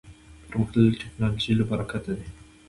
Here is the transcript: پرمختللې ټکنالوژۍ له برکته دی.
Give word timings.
پرمختللې 0.47 0.99
ټکنالوژۍ 1.01 1.53
له 1.57 1.65
برکته 1.69 2.11
دی. 2.17 2.27